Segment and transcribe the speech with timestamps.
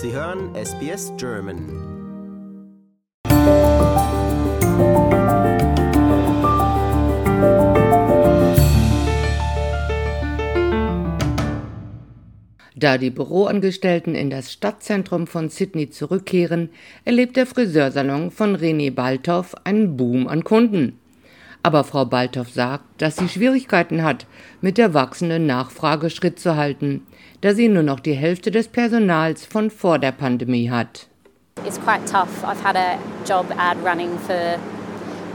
[0.00, 1.58] Sie hören SBS German.
[12.76, 16.70] Da die Büroangestellten in das Stadtzentrum von Sydney zurückkehren,
[17.04, 20.97] erlebt der Friseursalon von René Baltoff einen Boom an Kunden.
[21.68, 24.24] Aber Frau Baltoff sagt, dass sie Schwierigkeiten hat,
[24.62, 27.06] mit der wachsenden Nachfrage Schritt zu halten,
[27.42, 31.08] da sie nur noch die Hälfte des Personals von vor der Pandemie hat.
[31.66, 32.42] It's quite tough.
[32.42, 34.58] I've had a job ad running for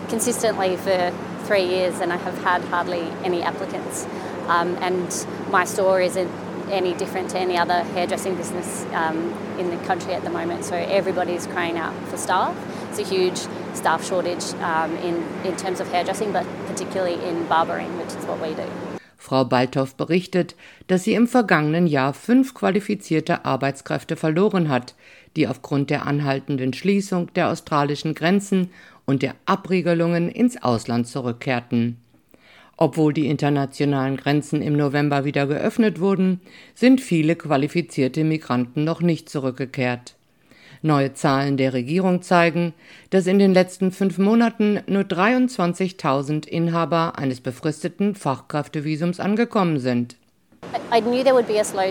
[0.10, 1.12] consistently for
[1.46, 4.08] three years and I have had hardly any applicants.
[4.50, 6.32] Um, and my store isn't
[6.72, 10.66] any different to any other hairdressing business um, in the country at the moment.
[10.66, 12.56] So everybody's crying out for staff.
[12.96, 13.40] It's a huge
[13.74, 18.40] staff shortage um, in, in terms of hairdressing, but particularly in barbering, which is what
[18.40, 18.70] we do.
[19.18, 20.54] Frau Baltoff berichtet,
[20.86, 24.94] dass sie im vergangenen Jahr fünf qualifizierte Arbeitskräfte verloren hat,
[25.36, 28.70] die aufgrund der anhaltenden Schließung der australischen Grenzen
[29.06, 31.98] und der Abriegelungen ins Ausland zurückkehrten.
[32.78, 36.42] Obwohl die internationalen Grenzen im November wieder geöffnet wurden,
[36.76, 40.14] sind viele qualifizierte Migranten noch nicht zurückgekehrt.
[40.86, 42.74] Neue Zahlen der Regierung zeigen,
[43.10, 50.18] dass in den letzten fünf Monaten nur 23.000 Inhaber eines befristeten Fachkräftevisums angekommen sind.
[50.92, 51.90] I knew there would be a slow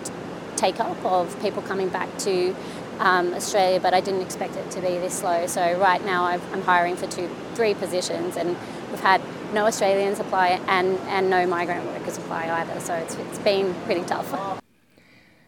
[0.56, 2.54] take-up of people coming back to
[3.00, 5.46] um, Australia, but I didn't expect it to be this slow.
[5.46, 8.56] So right now I've, I'm hiring for two, three positions, and
[8.90, 9.22] we've had
[9.54, 12.78] no Australians apply and, and no migrant workers apply either.
[12.80, 14.60] So it's, it's been pretty tough.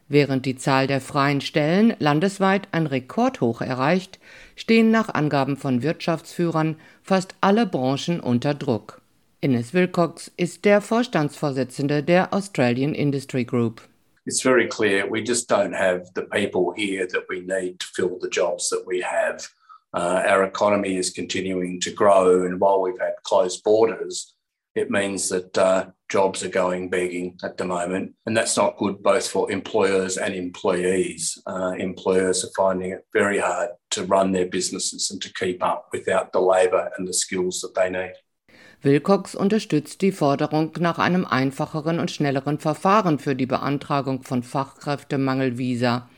[0.09, 4.19] Während die Zahl der freien Stellen landesweit ein Rekordhoch erreicht,
[4.55, 9.01] stehen nach Angaben von Wirtschaftsführern fast alle Branchen unter Druck.
[9.41, 13.83] Ines Wilcox ist der Vorstandsvorsitzende der Australian Industry Group.
[14.27, 18.19] It's very clear we just don't have the people here that we need to fill
[18.21, 19.49] the jobs that we have.
[19.93, 24.35] Uh, our economy is continuing to grow, and while we've had closed borders,
[24.75, 28.15] it means that uh, jobs are going begging at the moment.
[28.27, 31.41] And that's not good both for employers and employees.
[31.47, 35.89] Uh, employers are finding it very hard to run their businesses and to keep up
[35.93, 38.15] without the labour and the skills that they need.
[38.83, 46.11] Wilcox unterstützt die Forderung nach einem einfacheren und schnelleren Verfahren für die Beantragung von Fachkräftemangelvisa,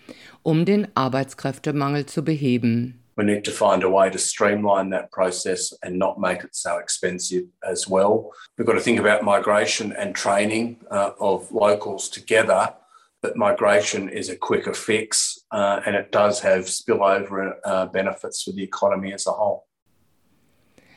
[0.43, 3.06] um den Arbeitskräftemangel zu beheben.
[3.17, 6.77] We need to find a way to streamline that process and not make it so
[6.77, 8.31] expensive as well.
[8.57, 12.75] We've got to think about migration and training uh, of locals together.
[13.23, 18.53] But migration is a quicker fix uh, and it does have spillover uh, benefits for
[18.53, 19.67] the economy as a whole.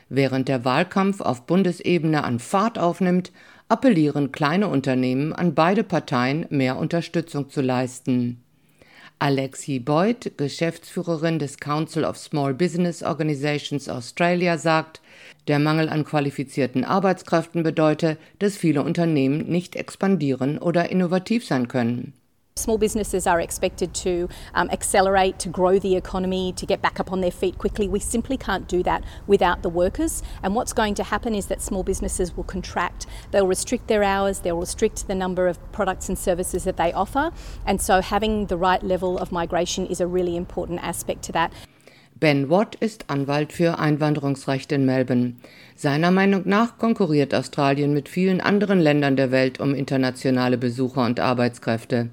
[0.10, 3.32] Während der Wahlkampf auf Bundesebene an Fahrt aufnimmt,
[3.70, 8.44] appellieren kleine Unternehmen an beide Parteien, mehr Unterstützung zu leisten.
[9.22, 15.02] Alexi Boyd, Geschäftsführerin des Council of Small Business Organizations Australia, sagt,
[15.50, 22.14] der Mangel an qualifizierten Arbeitskräften bedeute, dass viele Unternehmen nicht expandieren oder innovativ sein können.
[22.60, 27.12] Small businesses are expected to um, accelerate, to grow the economy, to get back up
[27.12, 27.88] on their feet quickly.
[27.88, 30.22] We simply can't do that without the workers.
[30.44, 33.06] And what's going to happen is that small businesses will contract.
[33.32, 37.32] They'll restrict their hours, they'll restrict the number of products and services that they offer.
[37.66, 41.54] And so having the right level of migration is a really important aspect to that.
[42.20, 45.38] Ben Watt ist Anwalt für Einwanderungsrecht in Melbourne.
[45.78, 51.22] Seiner Meinung nach konkurriert Australien mit vielen anderen Ländern der Welt um internationale Besucher und
[51.22, 52.10] Arbeitskräfte.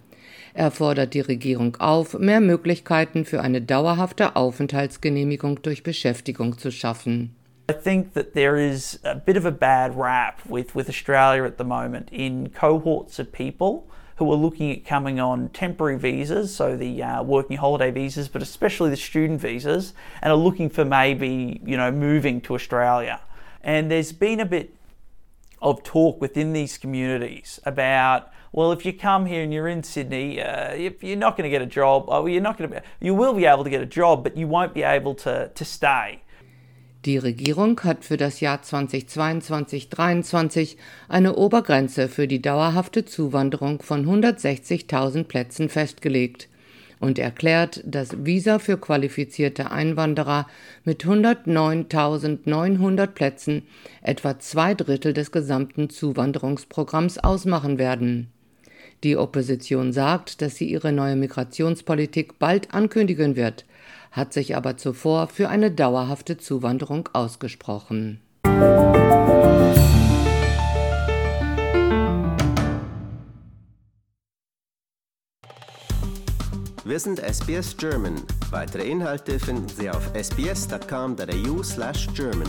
[0.58, 7.36] Er fordert die Regierung auf, mehr Möglichkeiten für eine dauerhafte Aufenthaltsgenehmigung durch Beschäftigung zu schaffen.
[7.70, 11.58] I think that there is a bit of a bad rap with, with Australia at
[11.58, 13.86] the moment in cohorts of people
[14.16, 18.40] who are looking at coming on temporary visas, so the uh, working holiday visas, but
[18.40, 19.92] especially the student visas,
[20.22, 23.20] and are looking for maybe, you know, moving to Australia.
[23.62, 24.72] And there's been a bit
[25.60, 30.40] of talk within these communities about well, if you come here and you're in Sydney,
[30.40, 32.06] uh, you're not going to get a job.
[32.08, 32.82] Oh, you're not going to.
[33.00, 35.64] You will be able to get a job, but you won't be able to to
[35.64, 36.22] stay.
[37.04, 40.76] Die Regierung hat für das Jahr 2022-23
[41.08, 46.48] eine Obergrenze für die dauerhafte Zuwanderung von 160.000 Plätzen festgelegt
[46.98, 50.46] und erklärt, dass Visa für qualifizierte Einwanderer
[50.82, 53.68] mit 109.900 Plätzen
[54.02, 58.32] etwa zwei Drittel des gesamten Zuwanderungsprogramms ausmachen werden.
[59.04, 63.64] Die Opposition sagt, dass sie ihre neue Migrationspolitik bald ankündigen wird,
[64.10, 68.20] hat sich aber zuvor für eine dauerhafte Zuwanderung ausgesprochen.
[76.86, 78.22] Wir sind SBS German.
[78.50, 82.46] Weitere Inhalte finden Sie auf sbs.com.au/german.